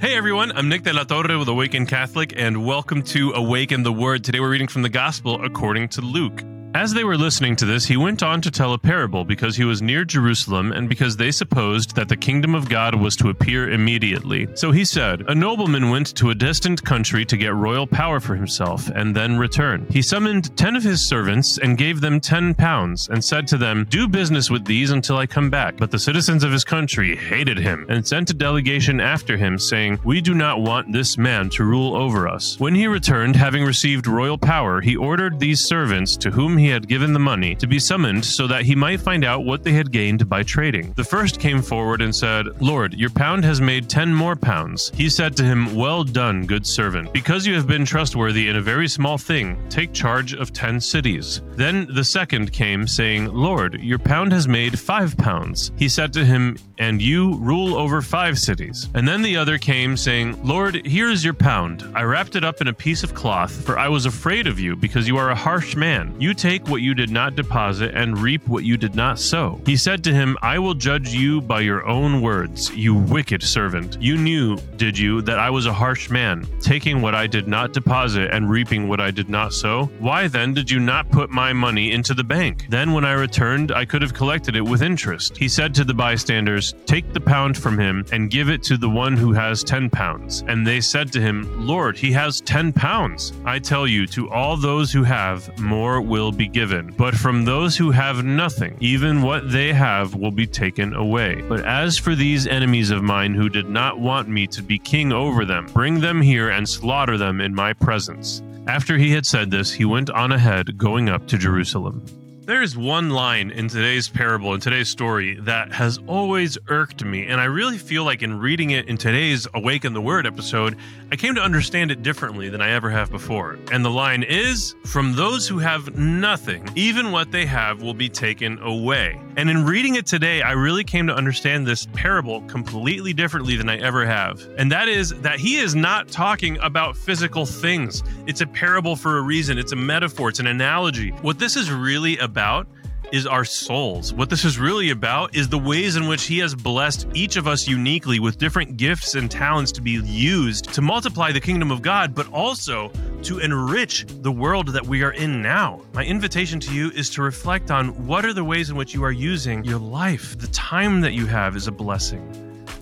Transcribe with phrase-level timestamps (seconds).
[0.00, 3.92] Hey everyone, I'm Nick de la Torre with Awaken Catholic, and welcome to Awaken the
[3.92, 4.22] Word.
[4.22, 6.44] Today we're reading from the Gospel according to Luke.
[6.74, 9.64] As they were listening to this, he went on to tell a parable because he
[9.64, 13.70] was near Jerusalem and because they supposed that the kingdom of God was to appear
[13.70, 14.46] immediately.
[14.54, 18.36] So he said, A nobleman went to a distant country to get royal power for
[18.36, 19.86] himself and then return.
[19.90, 23.86] He summoned ten of his servants and gave them ten pounds and said to them,
[23.88, 25.78] Do business with these until I come back.
[25.78, 30.00] But the citizens of his country hated him and sent a delegation after him, saying,
[30.04, 32.60] We do not want this man to rule over us.
[32.60, 36.88] When he returned, having received royal power, he ordered these servants to whom he had
[36.88, 39.92] given the money to be summoned so that he might find out what they had
[39.92, 40.92] gained by trading.
[40.92, 44.90] The first came forward and said, Lord, your pound has made ten more pounds.
[44.94, 47.12] He said to him, Well done, good servant.
[47.12, 51.42] Because you have been trustworthy in a very small thing, take charge of ten cities.
[51.56, 55.72] Then the second came, saying, Lord, your pound has made five pounds.
[55.76, 58.88] He said to him, And you rule over five cities.
[58.94, 61.84] And then the other came, saying, Lord, here is your pound.
[61.94, 64.76] I wrapped it up in a piece of cloth, for I was afraid of you,
[64.76, 66.14] because you are a harsh man.
[66.18, 69.60] You take what you did not deposit and reap what you did not sow.
[69.66, 73.98] He said to him, I will judge you by your own words, you wicked servant.
[74.00, 77.74] You knew, did you, that I was a harsh man, taking what I did not
[77.74, 79.90] deposit and reaping what I did not sow?
[79.98, 82.66] Why then did you not put my money into the bank?
[82.70, 85.36] Then when I returned, I could have collected it with interest.
[85.36, 88.88] He said to the bystanders, Take the pound from him and give it to the
[88.88, 90.44] one who has ten pounds.
[90.48, 93.34] And they said to him, Lord, he has ten pounds.
[93.44, 96.94] I tell you, to all those who have, more will be given.
[96.96, 101.42] But from those who have nothing, even what they have will be taken away.
[101.46, 105.12] But as for these enemies of mine who did not want me to be king
[105.12, 108.42] over them, bring them here and slaughter them in my presence.
[108.66, 112.02] After he had said this, he went on ahead, going up to Jerusalem.
[112.48, 117.26] There is one line in today's parable, in today's story, that has always irked me.
[117.26, 120.74] And I really feel like in reading it in today's Awaken the Word episode,
[121.12, 123.58] I came to understand it differently than I ever have before.
[123.70, 128.08] And the line is From those who have nothing, even what they have will be
[128.08, 129.20] taken away.
[129.36, 133.68] And in reading it today, I really came to understand this parable completely differently than
[133.68, 134.40] I ever have.
[134.56, 138.02] And that is that he is not talking about physical things.
[138.26, 141.10] It's a parable for a reason, it's a metaphor, it's an analogy.
[141.20, 142.68] What this is really about about
[143.10, 144.14] is our souls.
[144.14, 147.48] What this is really about is the ways in which He has blessed each of
[147.48, 151.82] us uniquely with different gifts and talents to be used to multiply the kingdom of
[151.82, 152.92] God, but also
[153.24, 155.80] to enrich the world that we are in now.
[155.94, 159.02] My invitation to you is to reflect on what are the ways in which you
[159.02, 160.38] are using your life.
[160.38, 162.22] The time that you have is a blessing.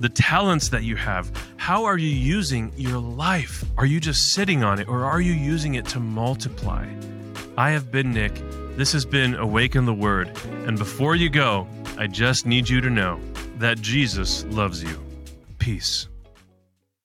[0.00, 3.64] The talents that you have, how are you using your life?
[3.78, 6.86] Are you just sitting on it or are you using it to multiply?
[7.56, 8.34] I have been Nick
[8.76, 10.30] this has been Awaken the Word.
[10.66, 13.18] And before you go, I just need you to know
[13.56, 15.02] that Jesus loves you.
[15.58, 16.08] Peace.